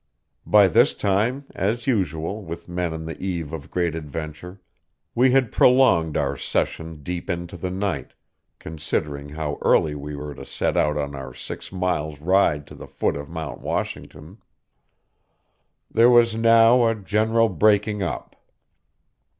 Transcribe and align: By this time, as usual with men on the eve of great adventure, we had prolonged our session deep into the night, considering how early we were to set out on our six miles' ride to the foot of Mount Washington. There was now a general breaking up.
By 0.47 0.67
this 0.67 0.95
time, 0.95 1.45
as 1.53 1.85
usual 1.85 2.41
with 2.43 2.67
men 2.67 2.91
on 2.91 3.05
the 3.05 3.15
eve 3.21 3.53
of 3.53 3.69
great 3.69 3.93
adventure, 3.93 4.59
we 5.13 5.29
had 5.29 5.51
prolonged 5.51 6.17
our 6.17 6.35
session 6.35 7.03
deep 7.03 7.29
into 7.29 7.55
the 7.55 7.69
night, 7.69 8.13
considering 8.57 9.29
how 9.29 9.59
early 9.61 9.93
we 9.93 10.15
were 10.15 10.33
to 10.33 10.43
set 10.43 10.75
out 10.75 10.97
on 10.97 11.13
our 11.13 11.35
six 11.35 11.71
miles' 11.71 12.19
ride 12.19 12.65
to 12.65 12.73
the 12.73 12.87
foot 12.87 13.15
of 13.15 13.29
Mount 13.29 13.61
Washington. 13.61 14.39
There 15.91 16.09
was 16.09 16.33
now 16.33 16.87
a 16.87 16.95
general 16.95 17.47
breaking 17.49 18.01
up. 18.01 18.35